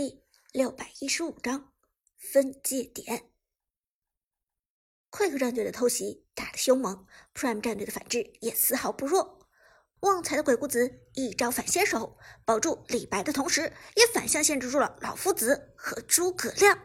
[0.00, 1.74] 第六百一十五章
[2.16, 3.30] 分界点。
[5.10, 9.46] Quick 战队的偷袭打得凶猛，Prime 战队的反制也丝毫不弱。
[10.00, 12.16] 旺财的鬼谷子一招反先手，
[12.46, 16.80] 保住李白的同时，也反向限制住了老夫子和诸葛亮。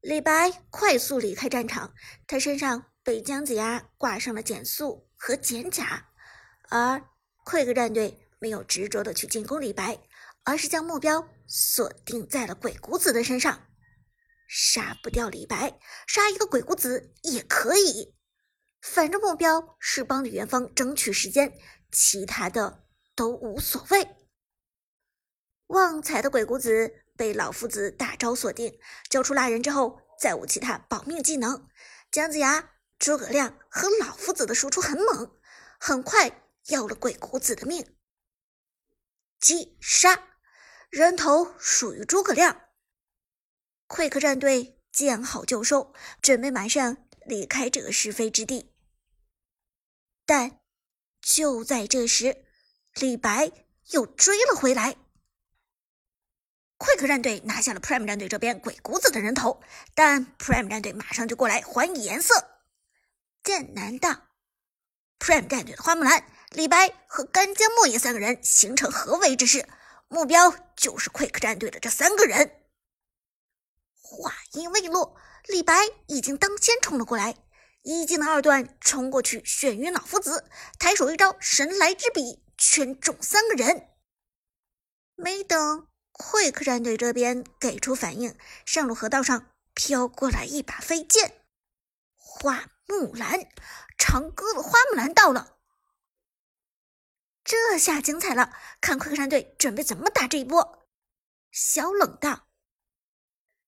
[0.00, 1.94] 李白快速离开战场，
[2.26, 6.08] 他身上被姜子牙挂上了减速和减甲，
[6.68, 7.08] 而
[7.44, 10.00] Quick 战队没有执着的去进攻李白。
[10.48, 13.68] 而是将目标锁定在了鬼谷子的身上，
[14.48, 18.14] 杀不掉李白，杀一个鬼谷子也可以，
[18.80, 21.58] 反正目标是帮李元芳争取时间，
[21.90, 24.08] 其他的都无所谓。
[25.68, 28.78] 旺财的鬼谷子被老夫子大招锁定，
[29.10, 31.68] 交出蜡人之后，再无其他保命技能。
[32.12, 35.36] 姜子牙、诸葛亮和老夫子的输出很猛，
[35.80, 37.96] 很快要了鬼谷子的命，
[39.40, 40.35] 击杀。
[40.90, 42.68] 人头属于诸葛亮
[43.88, 45.92] ，Quick 战队见好就收，
[46.22, 48.72] 准备马上离开这个是非之地。
[50.24, 50.60] 但
[51.20, 52.44] 就在这时，
[52.94, 53.50] 李白
[53.90, 54.96] 又追了回来。
[56.78, 59.62] Quick 战队拿下了 Prime 战队这边鬼谷子的人头，
[59.94, 62.60] 但 Prime 战队马上就过来还以颜色。
[63.42, 64.28] 剑南道
[65.18, 69.68] ，Prime 战队的花木兰、李白和干将莫邪三个人形成合围之势。
[70.08, 72.62] 目标就是 Quick 战队的这三个人。
[74.00, 75.16] 话音未落，
[75.46, 75.74] 李白
[76.06, 77.36] 已经当先冲了过来，
[77.82, 80.48] 一技能二段冲过去，眩晕老夫子，
[80.78, 83.88] 抬手一招神来之笔，圈中三个人。
[85.16, 91.44] 没等 Quick 战队这边给出反应，上路河道上飘过来一把飞剑，
[92.14, 93.48] 花木兰，
[93.98, 95.55] 长歌的花木兰到了。
[97.46, 100.84] 这下精彩了，看快克战队准备怎么打这一波。
[101.52, 102.48] 小冷道，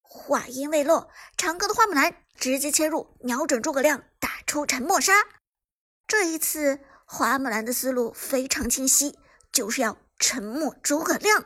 [0.00, 5.12] 话音未落，长歌的花木兰直接切入，瞄准诸葛亮，打出沉默杀。
[6.06, 9.18] 这一次，花木兰的思路非常清晰，
[9.50, 11.44] 就是要沉默诸葛亮。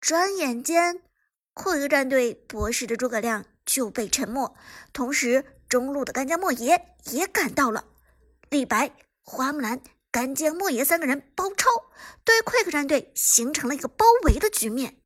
[0.00, 1.02] 转眼间，
[1.54, 4.56] 快克战队博士的诸葛亮就被沉默，
[4.92, 7.84] 同时中路的干将莫邪也赶到了，
[8.48, 8.92] 李白、
[9.24, 9.82] 花木兰。
[10.18, 11.70] 干将莫邪三个人包抄，
[12.24, 15.00] 对 Quick 战队形成了一个包围的局面。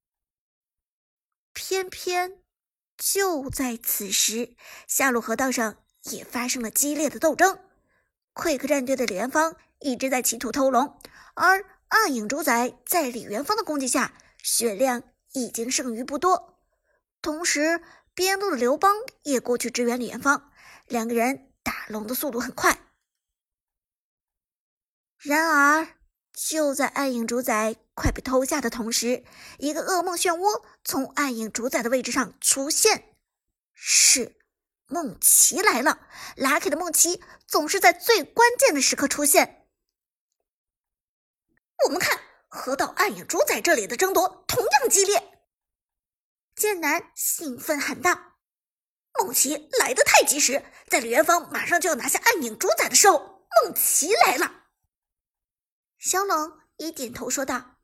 [1.53, 2.39] 偏偏
[2.97, 4.56] 就在此时，
[4.89, 7.59] 下路河道上也发生了激烈的斗争。
[8.33, 10.99] Quick 战队的李元芳一直在企图偷龙，
[11.34, 15.03] 而暗影主宰在李元芳的攻击下，血量
[15.34, 16.59] 已经剩余不多。
[17.21, 17.83] 同时，
[18.15, 18.94] 边路的刘邦
[19.25, 20.50] 也过去支援李元芳，
[20.87, 22.79] 两个人打龙的速度很快。
[25.25, 25.87] 然而，
[26.33, 29.25] 就在暗影主宰快被偷下的同时，
[29.59, 33.15] 一个噩梦漩涡从暗影主宰的位置上出现。
[33.72, 34.37] 是
[34.88, 39.69] 梦琪来了！Lucky 的梦琪总是在最关键的时刻出现。
[41.84, 45.41] 我们看河道暗影主宰这里的争夺同样激烈。
[46.56, 48.38] 剑南兴奋喊道
[49.21, 54.62] ：“梦琪来的太及时，在李元芳马上就要拿下暗影主宰的时候，梦琪来了。”
[56.03, 57.77] 小冷也点头说道：“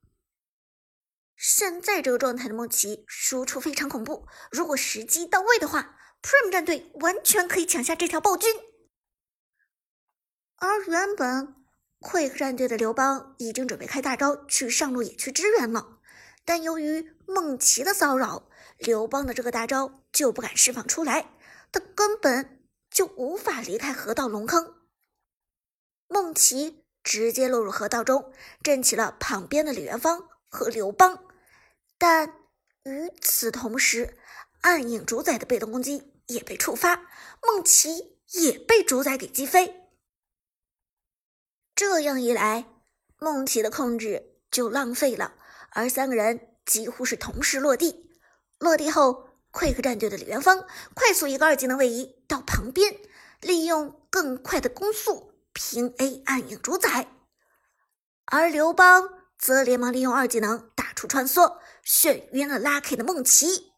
[1.39, 8.53] 现在这个状态的梦琪输出非常恐怖，如果时机到位的话，Prime 战队完全可以抢下这条暴君。
[10.57, 11.65] 而原本
[12.01, 16.01] Quick 战队的刘邦已经准备开大招去上路野区支援了，
[16.45, 21.37] 但由于梦琪的骚扰，刘邦的这个大招就不敢释放出来，
[21.71, 24.89] 他根本就无法离开河道龙坑。
[26.09, 28.33] 梦琪。”直接落入河道中，
[28.63, 31.25] 震起了旁边的李元芳和刘邦。
[31.97, 32.35] 但
[32.85, 34.17] 与此同时，
[34.61, 37.07] 暗影主宰的被动攻击也被触发，
[37.43, 39.89] 梦琪也被主宰给击飞。
[41.75, 42.67] 这样一来，
[43.19, 45.35] 梦琪的控制就浪费了，
[45.71, 48.11] 而三个人几乎是同时落地。
[48.59, 52.97] 落地后，Quick 战队的李元芳快速一个二技能位移到旁边，
[53.41, 55.33] 利用更快的攻速。
[55.59, 57.09] 平 A 暗影主宰，
[58.27, 63.73] 而刘邦则连忙利用二技能打出穿梭，眩晕了 Lucky 的梦琪。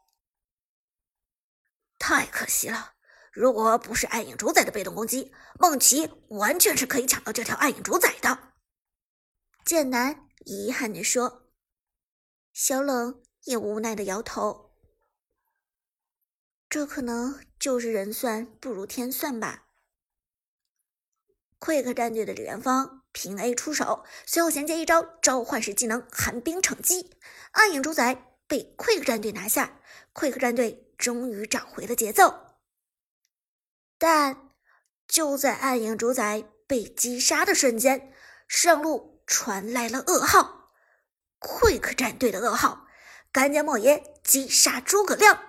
[1.98, 2.92] 太可惜了，
[3.32, 8.52] 如果不是暗影主宰的被动攻击，梦琪完全是可以抢到这条暗影主宰的。
[9.64, 11.50] 剑南遗憾地说，
[12.52, 14.76] 小冷也无奈的摇头，
[16.68, 19.68] 这可能就是人算不如天算吧。
[21.60, 27.18] Quick 战队的李元芳平 A 出手，随后衔接一招召唤师技能寒冰惩击，
[27.52, 29.78] 暗影主宰被 Quick 战队拿下
[30.14, 32.56] ，Quick 战队终于找回了节奏。
[33.98, 34.50] 但
[35.06, 38.14] 就在暗影主宰被击杀的瞬间，
[38.48, 40.70] 上路传来了噩耗
[41.40, 42.86] ，Quick 战队的噩耗：
[43.30, 45.42] 干将莫邪击杀诸葛亮，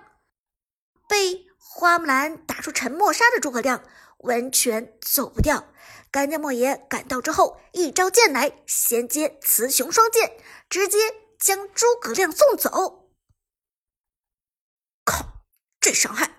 [1.08, 3.82] 被花木兰打出沉默杀的诸葛亮
[4.22, 5.68] 完全走不掉。
[6.10, 10.36] 干将莫邪赶到之后，一招剑来衔接雌雄双剑，
[10.68, 10.98] 直接
[11.38, 13.08] 将诸葛亮送走。
[15.04, 15.42] 靠，
[15.80, 16.30] 这伤害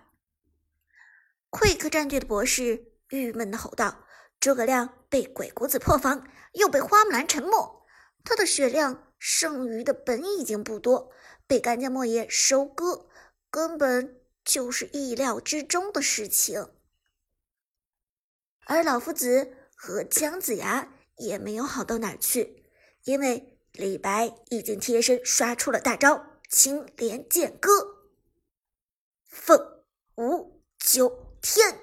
[1.49, 4.05] ！Quick 战队的博士郁闷的吼道
[4.39, 7.85] ：“诸葛亮被鬼谷子破防，又被花木兰沉默，
[8.23, 11.11] 他的血量剩余的本已经不多，
[11.47, 13.09] 被干将莫邪收割，
[13.49, 16.69] 根本就是意料之中的事情。”
[18.65, 19.57] 而老夫子。
[19.75, 22.63] 和姜子牙也没有好到哪去，
[23.03, 27.69] 因为李白已经贴身刷出了大招青莲剑歌，
[29.27, 29.83] 凤
[30.15, 31.81] 舞九天，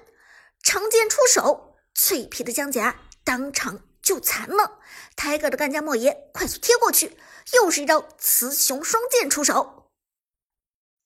[0.63, 4.79] 长剑出手，脆皮的姜子牙当场就残了。
[5.15, 7.19] 抬个的干将莫邪快速贴过去，
[7.53, 9.91] 又是一招雌雄双剑出手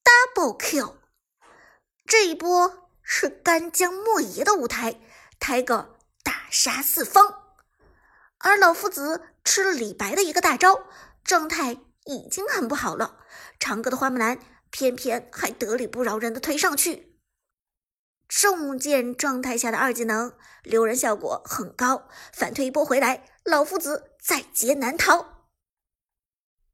[0.02, 0.94] ，double kill。
[2.06, 4.98] 这一波是干将莫邪的舞台，
[5.40, 5.94] 抬个。
[6.24, 7.44] 大杀四方，
[8.40, 10.88] 而老夫子吃了李白的一个大招，
[11.24, 13.24] 状态已经很不好了。
[13.60, 14.40] 长歌的花木兰
[14.72, 17.20] 偏偏还得理不饶人的推上去，
[18.28, 25.46] 重剑状态下的二技能留人效果很高，反推一波回来，老夫子在劫难逃。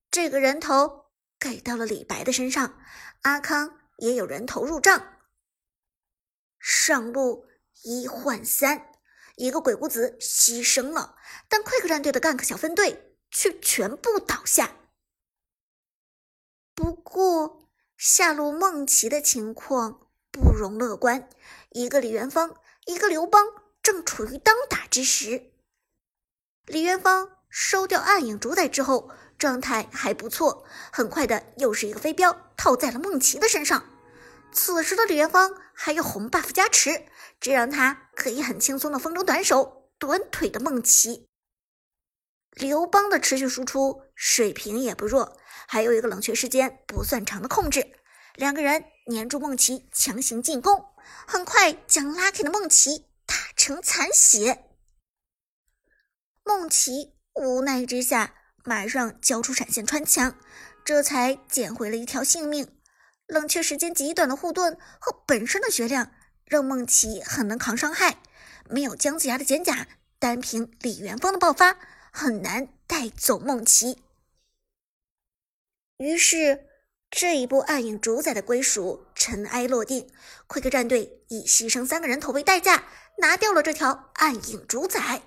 [0.09, 2.79] 这个人头给到了李白的身上，
[3.23, 5.17] 阿康也有人头入账，
[6.57, 7.45] 上路
[7.83, 8.87] 一换三。
[9.37, 11.15] 一个鬼谷子牺牲了，
[11.49, 14.75] 但 Quick 战队的 gank 小分队却全部倒下。
[16.75, 21.29] 不过下路梦琪的情况不容乐观，
[21.71, 23.47] 一个李元芳，一个刘邦
[23.81, 25.51] 正处于当打之时。
[26.65, 29.09] 李元芳收掉暗影主宰之后，
[29.39, 33.85] 状态还不错，很快的又是一个飞镖套在了梦琪的身上。
[34.51, 37.07] 此时的李元芳还有红 buff 加持，
[37.41, 41.27] 这让他可以很轻松的风筝短手短腿的梦琪。
[42.51, 47.91] 刘邦的持续输出水平也不弱，还有一个冷却时间不算长的控制，
[48.35, 50.85] 两个人黏住梦琪强行进攻，
[51.25, 54.65] 很快将 Lucky 的梦琪打成残血。
[56.43, 60.37] 梦琪无奈之下，马上交出闪现穿墙，
[60.83, 62.77] 这才捡回了一条性命。
[63.27, 66.11] 冷却时间极短的护盾和本身的血量，
[66.51, 68.17] 让梦琪很能扛伤害。
[68.69, 69.87] 没有姜子牙的减甲，
[70.19, 71.77] 单凭李元芳的爆发，
[72.11, 74.03] 很难带走梦琪。
[75.95, 76.67] 于是，
[77.09, 80.11] 这一波暗影主宰的归属尘埃落定。
[80.49, 82.83] Quick 战队以牺牲三个人头为代价，
[83.19, 85.21] 拿掉了这条暗影主宰。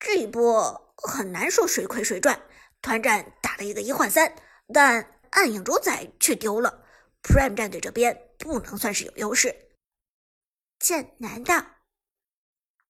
[0.00, 2.42] 这一波很难说谁亏谁赚，
[2.82, 4.34] 团战打了一个一换三，
[4.74, 5.16] 但。
[5.30, 6.84] 暗影主宰却丢了
[7.22, 9.68] ，Prime 战队这边不能算是有优势。
[10.78, 11.76] 剑南道，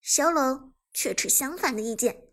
[0.00, 2.28] 小冷却持相反的意见。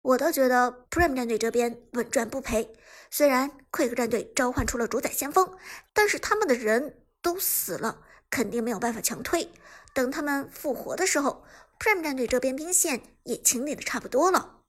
[0.00, 2.72] 我倒觉得 Prime 战队这边稳赚不赔。
[3.10, 5.58] 虽然 Quick 战队召唤出了主宰先锋，
[5.92, 9.52] 但是他们的人都死了，肯定没有办法强推。
[9.92, 11.44] 等他们复活的时候
[11.80, 14.62] ，Prime 战队这边兵线也清理的差不多了。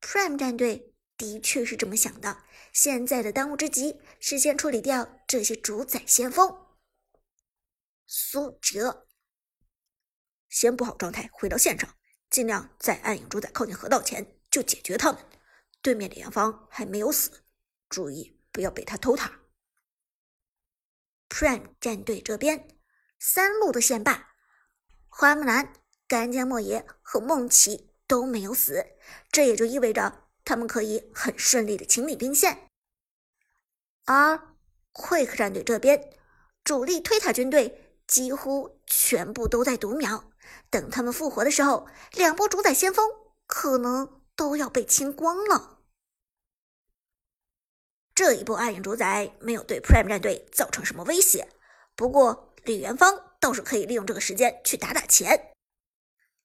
[0.00, 0.93] Prime 战队。
[1.16, 2.44] 的确是这么想的。
[2.72, 6.66] 现在的当务之急是先处理掉这些主宰先锋。
[8.06, 9.06] 苏哲，
[10.48, 11.96] 先补好状态，回到线上，
[12.30, 15.24] 尽量在暗影主宰靠近河道前就解决他们。
[15.80, 17.44] 对面李元芳还没有死，
[17.88, 19.40] 注意不要被他偷塔。
[21.28, 22.68] Prime 战队这边，
[23.18, 24.34] 三路的线霸，
[25.08, 25.72] 花木兰、
[26.08, 28.84] 干将莫邪和梦琪都没有死，
[29.30, 30.23] 这也就意味着。
[30.44, 32.68] 他们可以很顺利的清理兵线，
[34.04, 34.54] 而
[34.92, 36.12] Quick 战队这边
[36.62, 40.30] 主力推塔军队几乎全部都在读秒，
[40.68, 43.08] 等他们复活的时候，两波主宰先锋
[43.46, 45.80] 可能都要被清光了。
[48.14, 51.48] 这一波暗影主宰没有对 Prime 战队造成什么威胁，
[51.96, 55.52] 不过李元芳倒是可以利用这个时间去打打钱。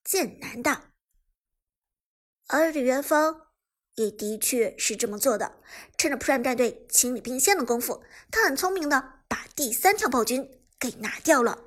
[0.04, 0.86] 剑南道，
[2.48, 3.49] 而李元芳。
[4.00, 5.58] 也的确是这么做的，
[5.98, 8.02] 趁着 Prime 战队清理兵线的功夫，
[8.32, 11.66] 他很聪明的把第三条暴君给拿掉了。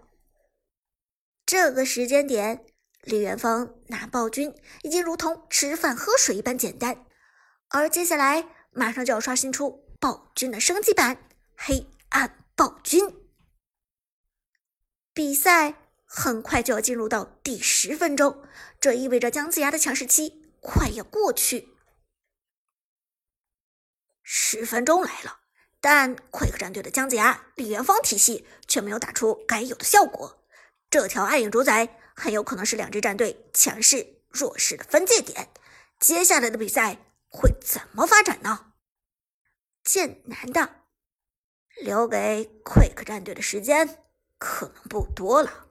[1.44, 2.64] 这个时间点，
[3.02, 7.04] 李元芳拿暴君已经如同吃饭喝水一般简单。
[7.68, 13.14] 而接下来马上就要刷新出暴君的升级版——黑暗暴君。
[15.12, 15.74] 比赛
[16.06, 18.42] 很快就要进入到第十分钟，
[18.80, 21.71] 这意味着姜子牙的强势期快要过去。
[24.34, 25.40] 十分钟来了，
[25.78, 30.42] 但 Quick 战队的姜子牙李元芳体系却没有打出该有的效果。
[30.88, 35.50] 这条暗影主宰很有可能是两支战队强势弱势的分界点。
[36.00, 36.96] 接下来的比赛
[37.28, 38.72] 会怎么发展呢？
[39.84, 40.76] 剑南的
[41.82, 44.02] 留给 Quick 战队的时间
[44.38, 45.68] 可能不多了。